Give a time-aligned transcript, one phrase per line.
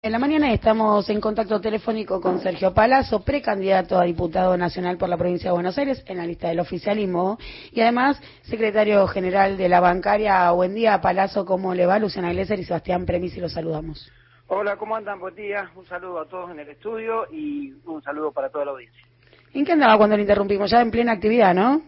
[0.00, 5.08] En la mañana estamos en contacto telefónico con Sergio Palazzo, precandidato a diputado nacional por
[5.08, 7.36] la provincia de Buenos Aires en la lista del oficialismo
[7.72, 10.52] y además secretario general de la bancaria.
[10.52, 11.98] Buen día, Palazzo, ¿cómo le va?
[11.98, 14.08] Luciana Glesser y Sebastián Premisi los saludamos.
[14.46, 15.18] Hola, ¿cómo andan?
[15.18, 15.72] Buen día.
[15.74, 19.04] Un saludo a todos en el estudio y un saludo para toda la audiencia.
[19.52, 20.70] ¿En qué andaba cuando le interrumpimos?
[20.70, 21.82] Ya en plena actividad, ¿no?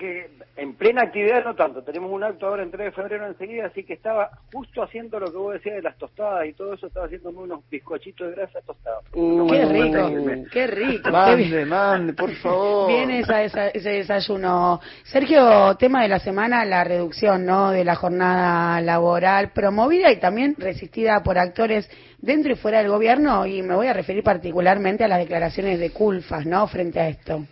[0.00, 3.66] Que en plena actividad no tanto, tenemos un acto ahora en 3 de febrero enseguida,
[3.66, 6.86] así que estaba justo haciendo lo que vos decías de las tostadas y todo eso,
[6.86, 9.04] estaba haciendo unos bizcochitos de grasa tostados.
[9.12, 11.10] Uh, qué rico, qué rico.
[11.10, 12.88] Mande, mande, por favor.
[12.88, 14.80] Viene ese desayuno.
[15.02, 17.70] Sergio, tema de la semana, la reducción ¿no?
[17.70, 23.44] de la jornada laboral promovida y también resistida por actores dentro y fuera del gobierno,
[23.44, 27.44] y me voy a referir particularmente a las declaraciones de Culfas, ¿no?, frente a esto.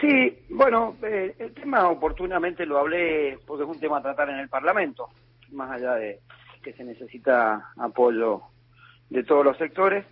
[0.00, 4.38] Sí, bueno, eh, el tema oportunamente lo hablé porque es un tema a tratar en
[4.38, 5.10] el Parlamento,
[5.52, 6.20] más allá de
[6.62, 8.42] que se necesita apoyo
[9.10, 10.06] de todos los sectores.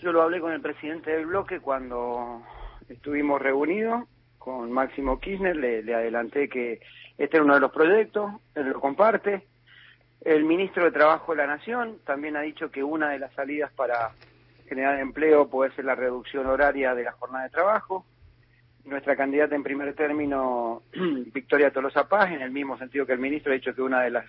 [0.00, 2.42] Yo lo hablé con el presidente del bloque cuando
[2.88, 4.04] estuvimos reunidos
[4.38, 6.80] con Máximo Kirchner, le, adelanté que
[7.18, 9.46] este era uno de los proyectos, él lo comparte.
[10.22, 13.72] El ministro de Trabajo de la Nación también ha dicho que una de las salidas
[13.72, 14.12] para
[14.68, 18.06] generar empleo puede ser la reducción horaria de la jornada de trabajo
[18.84, 20.82] nuestra candidata en primer término,
[21.32, 24.10] Victoria Tolosa Paz, en el mismo sentido que el ministro, ha dicho que una de
[24.10, 24.26] las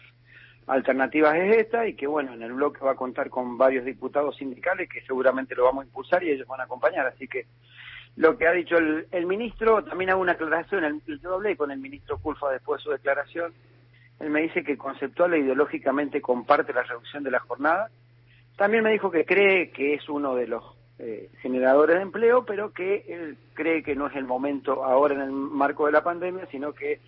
[0.67, 4.37] alternativas es esta y que, bueno, en el bloque va a contar con varios diputados
[4.37, 7.07] sindicales que seguramente lo vamos a impulsar y ellos van a acompañar.
[7.07, 7.45] Así que
[8.15, 11.79] lo que ha dicho el, ministro, también hago una aclaración, el, yo hablé con el
[11.79, 13.53] ministro Culfa después de su declaración,
[14.19, 17.89] él me dice que conceptual e ideológicamente comparte la reducción de la jornada,
[18.55, 20.63] también me dijo que cree que es uno de los
[21.03, 25.21] eh, generadores de empleo, pero que él cree que no es el momento ahora en
[25.21, 26.99] el marco de la pandemia, sino que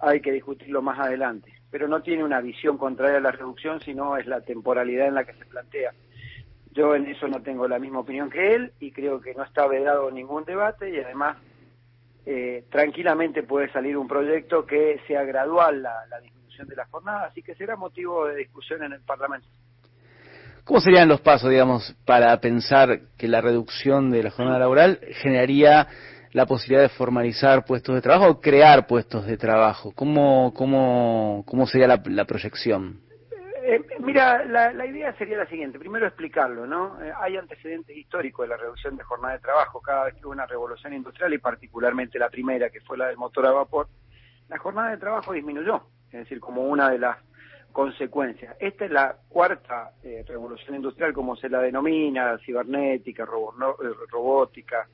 [0.00, 1.54] hay que discutirlo más adelante.
[1.70, 5.24] Pero no tiene una visión contraria a la reducción, sino es la temporalidad en la
[5.24, 5.94] que se plantea.
[6.72, 9.66] Yo en eso no tengo la misma opinión que él y creo que no está
[9.66, 11.38] vedado ningún debate y además
[12.26, 17.24] eh, tranquilamente puede salir un proyecto que sea gradual la, la disminución de la jornada,
[17.24, 19.48] así que será motivo de discusión en el Parlamento.
[20.68, 25.88] ¿Cómo serían los pasos, digamos, para pensar que la reducción de la jornada laboral generaría
[26.32, 29.92] la posibilidad de formalizar puestos de trabajo o crear puestos de trabajo?
[29.94, 33.00] ¿Cómo, cómo, cómo sería la, proyección?
[33.64, 35.78] Eh, mira, la, idea sería la siguiente.
[35.78, 37.02] Primero explicarlo, ¿no?
[37.02, 39.80] Eh, hay antecedentes históricos de la reducción de jornada de trabajo.
[39.80, 43.16] Cada vez que hubo una revolución industrial y particularmente la primera, que fue la del
[43.16, 43.88] motor a vapor,
[44.50, 45.80] la jornada de trabajo disminuyó.
[46.08, 47.16] Es decir, como una de las
[47.72, 48.56] consecuencias.
[48.58, 53.26] Esta es la cuarta eh, revolución industrial, como se la denomina, cibernética, eh,
[54.10, 54.88] robótica,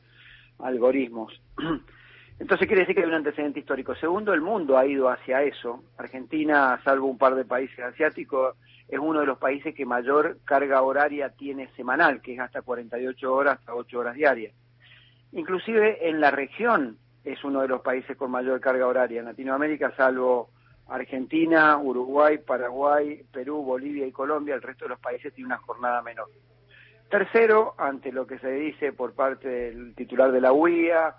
[0.59, 1.41] algoritmos.
[2.39, 3.95] Entonces quiere decir que hay un antecedente histórico.
[3.95, 5.85] Segundo, el mundo ha ido hacia eso.
[5.97, 8.57] Argentina, salvo un par de países asiáticos,
[8.89, 13.33] es uno de los países que mayor carga horaria tiene semanal, que es hasta 48
[13.33, 14.53] horas, hasta 8 horas diarias.
[15.33, 19.21] Inclusive en la región es uno de los países con mayor carga horaria.
[19.21, 20.51] En Latinoamérica, salvo
[20.89, 26.03] Argentina, Uruguay, Paraguay, Perú, Bolivia y Colombia, el resto de los países tiene una jornada
[26.03, 26.29] menor.
[27.09, 31.15] Tercero, ante lo que se dice por parte del titular de la UIA,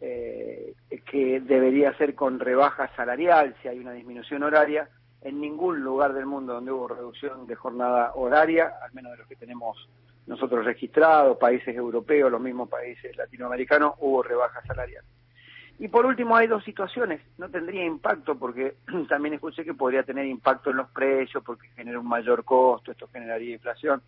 [0.00, 0.74] eh,
[1.10, 4.88] que debería ser con rebaja salarial si hay una disminución horaria,
[5.22, 9.28] en ningún lugar del mundo donde hubo reducción de jornada horaria, al menos de los
[9.28, 9.88] que tenemos
[10.26, 15.04] nosotros registrados, países europeos, los mismos países latinoamericanos, hubo rebaja salarial.
[15.78, 18.76] Y por último hay dos situaciones, no tendría impacto porque
[19.08, 23.08] también escuché que podría tener impacto en los precios porque genera un mayor costo, esto
[23.12, 24.02] generaría inflación.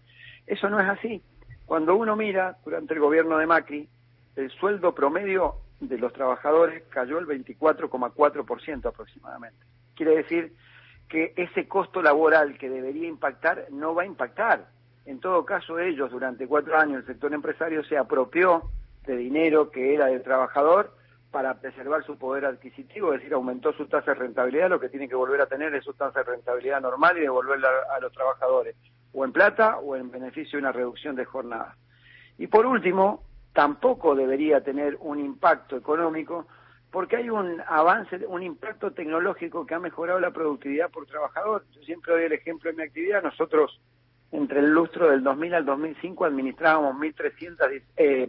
[0.47, 1.23] Eso no es así.
[1.65, 3.89] Cuando uno mira durante el gobierno de Macri,
[4.37, 9.59] el sueldo promedio de los trabajadores cayó el 24,4% aproximadamente.
[9.95, 10.55] Quiere decir
[11.09, 14.69] que ese costo laboral que debería impactar no va a impactar.
[15.05, 18.71] En todo caso, ellos durante cuatro años, el sector empresario se apropió
[19.07, 20.96] de dinero que era del trabajador
[21.37, 25.07] para preservar su poder adquisitivo, es decir, aumentó su tasa de rentabilidad, lo que tiene
[25.07, 28.75] que volver a tener es su tasa de rentabilidad normal y devolverla a, los trabajadores,
[29.13, 31.77] o en plata o en beneficio de una reducción de jornada.
[32.39, 33.23] Y por último,
[33.53, 36.47] tampoco debería tener un impacto económico
[36.91, 41.67] porque hay un avance, un impacto tecnológico que ha mejorado la productividad por trabajador.
[41.73, 43.23] Yo siempre doy el ejemplo de mi actividad.
[43.23, 43.79] Nosotros,
[44.33, 48.27] entre el lustro del 2000 al 2005, administrábamos 1.300 eh,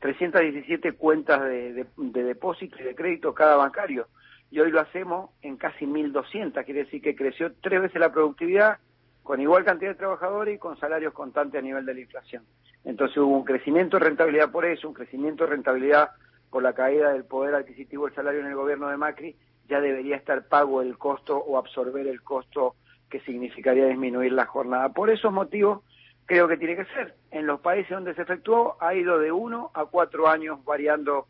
[0.00, 4.08] 317 cuentas de, depósito y de crédito cada bancario.
[4.50, 8.78] Y hoy lo hacemos en casi 1.200, quiere decir que creció tres veces la productividad
[9.22, 12.44] con igual cantidad de trabajadores y con salarios constantes a nivel de la inflación.
[12.84, 16.10] Entonces hubo un crecimiento de rentabilidad por eso, un crecimiento de rentabilidad
[16.50, 19.34] por la caída del poder adquisitivo del salario en el gobierno de Macri,
[19.68, 22.76] ya debería estar pago el costo o absorber el costo
[23.10, 24.90] que significaría disminuir la jornada.
[24.90, 25.82] Por esos motivos
[26.26, 27.14] creo que tiene que ser.
[27.30, 31.28] En los países donde se efectuó ha ido de uno a cuatro años variando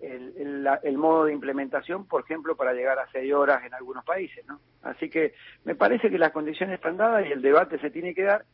[0.00, 4.60] el, modo de implementación, por ejemplo, para llegar a seis horas en algunos países, ¿no?
[4.82, 5.34] Así que
[5.64, 8.44] me parece que las condiciones están dadas y el debate se tiene que dar.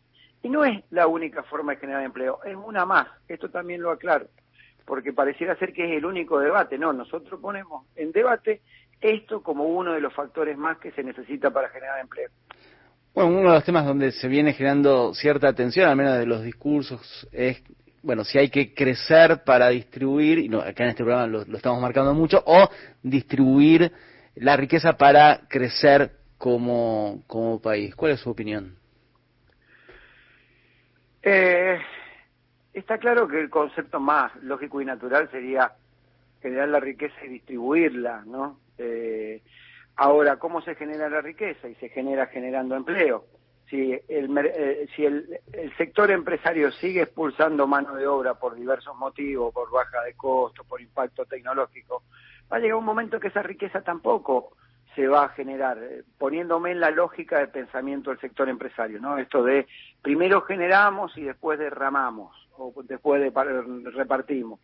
[0.43, 3.08] Y no es la única forma de generar empleo, es una más.
[3.29, 4.26] Esto también lo aclaro,
[4.85, 6.79] porque pareciera ser que es el único debate.
[6.79, 8.62] No, nosotros ponemos en debate
[9.00, 12.31] esto como uno de los factores más que se necesita para generar empleo.
[13.15, 16.43] Bueno, uno de los temas donde se viene generando cierta atención, al menos de los
[16.43, 17.63] discursos, es
[18.03, 21.81] bueno, si hay que crecer para distribuir, y no, acá en este programa lo, estamos
[21.81, 22.69] marcando mucho, o
[23.03, 23.91] distribuir
[24.35, 27.95] la riqueza para crecer como, como país.
[27.95, 28.77] ¿Cuál es su opinión?
[31.23, 31.79] Eh,
[32.75, 35.73] está claro que el concepto más lógico y natural sería
[36.43, 38.59] generar la riqueza y distribuirla, ¿no?
[38.77, 39.41] Eh,
[39.96, 41.69] ahora, ¿cómo se genera la riqueza?
[41.69, 43.25] Y se genera generando empleo
[43.69, 45.41] si el, eh, si el,
[45.76, 50.81] sector empresario sigue expulsando mano de obra por diversos motivos, por baja de costo, por
[50.81, 52.02] impacto tecnológico,
[52.52, 54.56] va a llegar un momento que esa riqueza tampoco
[54.94, 59.19] se va a generar, eh, poniéndome en la lógica de pensamiento del sector empresario, ¿no?
[59.19, 59.67] Esto de
[60.02, 63.32] primero generamos y después derramamos, o después de
[63.91, 64.61] repartimos.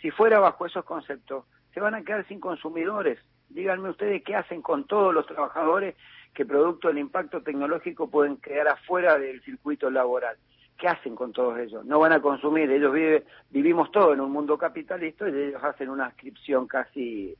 [0.00, 3.18] Si fuera bajo esos conceptos, se van a quedar sin consumidores.
[3.50, 5.94] Díganme ustedes qué hacen con todos los trabajadores
[6.34, 10.36] que producto del impacto tecnológico pueden quedar afuera del circuito laboral.
[10.76, 11.84] ¿Qué hacen con todos ellos?
[11.84, 15.88] No van a consumir, ellos vive, vivimos todo en un mundo capitalista y ellos hacen
[15.88, 17.36] una ascripción casi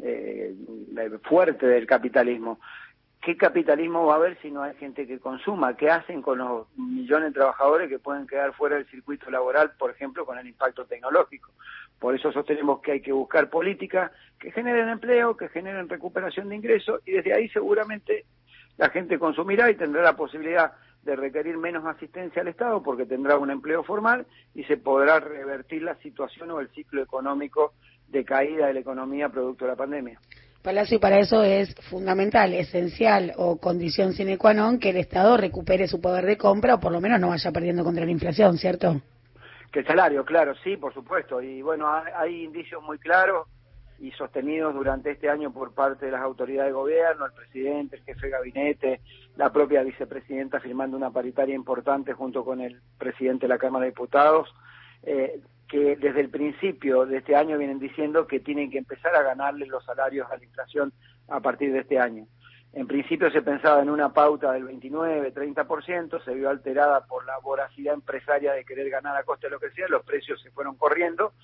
[0.00, 0.54] eh,
[1.22, 2.58] fuerte del capitalismo.
[3.22, 5.78] ¿Qué capitalismo va a haber si no hay gente que consuma?
[5.78, 9.90] ¿Qué hacen con los millones de trabajadores que pueden quedar fuera del circuito laboral, por
[9.90, 11.50] ejemplo, con el impacto tecnológico?
[11.98, 16.56] Por eso sostenemos que hay que buscar políticas que generen empleo, que generen recuperación de
[16.56, 18.24] ingresos y desde ahí seguramente
[18.76, 23.38] la gente consumirá y tendrá la posibilidad de requerir menos asistencia al Estado porque tendrá
[23.38, 27.74] un empleo formal y se podrá revertir la situación o el ciclo económico
[28.08, 30.18] de caída de la economía producto de la pandemia.
[30.62, 35.36] Palacio, y para eso es fundamental, esencial o condición sine qua non que el Estado
[35.36, 38.56] recupere su poder de compra o por lo menos no vaya perdiendo contra la inflación,
[38.56, 38.96] ¿cierto?
[39.74, 41.42] Que el salario, claro, sí, por supuesto.
[41.42, 43.48] Y bueno, hay indicios muy claros
[43.98, 48.04] y sostenidos durante este año por parte de las autoridades de gobierno, el presidente, el
[48.04, 49.00] jefe de gabinete,
[49.34, 53.90] la propia vicepresidenta firmando una paritaria importante junto con el presidente de la Cámara de
[53.90, 54.48] Diputados,
[55.02, 59.24] eh, que desde el principio de este año vienen diciendo que tienen que empezar a
[59.24, 60.92] ganarle los salarios a la inflación
[61.26, 62.28] a partir de este año.
[62.74, 67.94] En principio se pensaba en una pauta del 29-30%, se vio alterada por la voracidad
[67.94, 71.34] empresaria de querer ganar a costa de lo que sea, los precios se fueron corriendo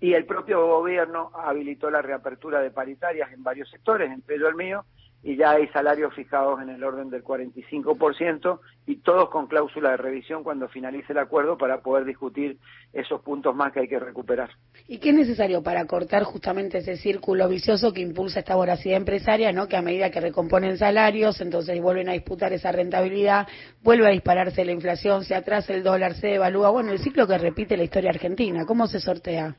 [0.00, 4.56] y el propio gobierno habilitó la reapertura de paritarias en varios sectores, entre ellos el
[4.56, 4.84] mío,
[5.22, 9.96] y ya hay salarios fijados en el orden del 45% y todos con cláusula de
[9.96, 12.58] revisión cuando finalice el acuerdo para poder discutir
[12.92, 14.50] esos puntos más que hay que recuperar.
[14.88, 19.52] ¿Y qué es necesario para cortar justamente ese círculo vicioso que impulsa esta voracidad empresaria,
[19.52, 19.68] ¿no?
[19.68, 23.46] que a medida que recomponen salarios, entonces vuelven a disputar esa rentabilidad,
[23.82, 26.70] vuelve a dispararse la inflación, se atrasa el dólar, se devalúa?
[26.70, 29.56] Bueno, el ciclo que repite la historia argentina, ¿cómo se sortea?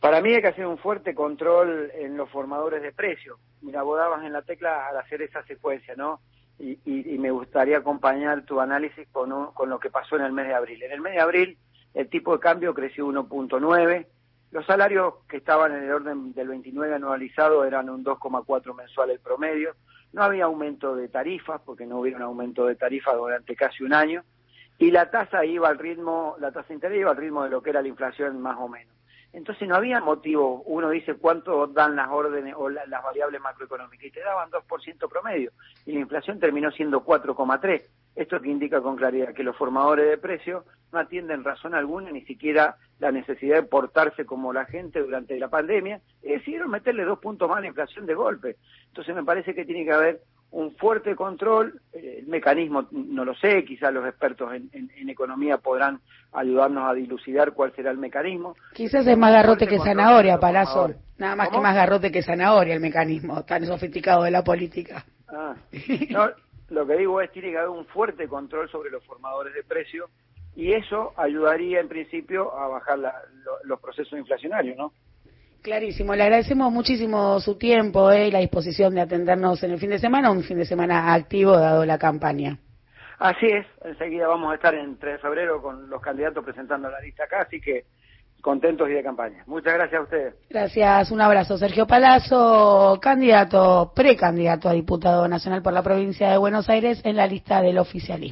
[0.00, 3.38] Para mí hay que hacer un fuerte control en los formadores de precios.
[3.62, 6.20] Mira, vos dabas en la tecla al hacer esa secuencia, ¿no?
[6.58, 6.78] Y,
[7.18, 10.82] me gustaría acompañar tu análisis con, con lo que pasó en el mes de abril.
[10.82, 11.58] En el mes de abril
[11.94, 14.06] el tipo de cambio creció 1.9,
[14.50, 19.20] los salarios que estaban en el orden del 29 anualizado eran un 2,4 mensual el
[19.20, 19.74] promedio,
[20.12, 23.92] no había aumento de tarifas, porque no hubiera un aumento de tarifas durante casi un
[23.92, 24.22] año,
[24.78, 27.70] y la tasa iba al ritmo, la tasa interés iba al ritmo de lo que
[27.70, 28.93] era la inflación más o menos.
[29.34, 34.10] Entonces no había motivo, uno dice cuánto dan las órdenes o las variables macroeconómicas y
[34.12, 35.50] te daban 2% promedio
[35.84, 37.82] y la inflación terminó siendo 4,3.
[38.14, 42.22] Esto que indica con claridad que los formadores de precios no atienden razón alguna, ni
[42.22, 47.18] siquiera la necesidad de portarse como la gente durante la pandemia, y decidieron meterle dos
[47.18, 48.56] puntos más a la inflación de golpe.
[48.86, 50.20] Entonces me parece que tiene que haber
[50.54, 56.00] un fuerte control, eh, el mecanismo no lo sé, quizás los expertos en, economía podrán
[56.32, 58.56] ayudarnos a dilucidar cuál será el mecanismo.
[58.72, 62.80] Quizás es más garrote que zanahoria, Palazzo, nada más que más garrote que zanahoria el
[62.80, 65.04] mecanismo, tan sofisticado de la política.
[65.28, 65.54] Ah,
[66.10, 66.30] no,
[66.70, 70.08] lo que digo es tiene que haber un fuerte control sobre los formadores de precios
[70.54, 72.98] y eso ayudaría en principio a bajar
[73.64, 74.92] los procesos inflacionarios, ¿no?
[75.64, 79.88] Clarísimo, le agradecemos muchísimo su tiempo eh, y la disposición de atendernos en el fin
[79.88, 82.58] de semana, un fin de semana activo dado la campaña.
[83.18, 87.00] Así es, enseguida vamos a estar en 3 de febrero con los candidatos presentando la
[87.00, 87.86] lista acá, así que
[88.42, 89.42] contentos y de campaña.
[89.46, 90.34] Muchas gracias a ustedes.
[90.50, 91.56] Gracias, un abrazo.
[91.56, 97.26] Sergio Palazzo, candidato, precandidato a diputado nacional por la provincia de Buenos Aires en la
[97.26, 98.22] lista del oficialismo.